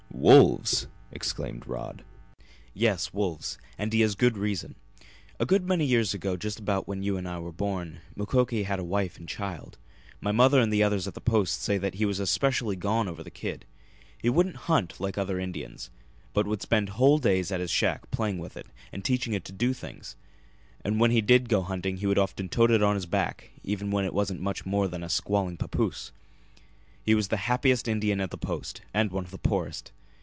[0.13, 2.03] "Wolves!" exclaimed Rod.
[2.75, 3.57] "Yes, wolves.
[3.75, 4.75] And he has good reason.
[5.39, 8.77] A good many years ago, just about when you and I were born, Mukoki had
[8.77, 9.79] a wife and child.
[10.21, 13.31] My mother and others at the Post say that he was especially gone over the
[13.31, 13.65] kid.
[14.15, 15.89] He wouldn't hunt like other Indians,
[16.33, 19.51] but would spend whole days at his shack playing with it and teaching it to
[19.51, 20.15] do things;
[20.85, 23.89] and when he did go hunting he would often tote it on his back, even
[23.89, 26.11] when it wasn't much more than a squalling papoose.
[27.03, 29.91] He was the happiest Indian at the Post, and one of the poorest.